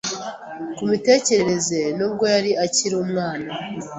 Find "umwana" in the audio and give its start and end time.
3.03-3.49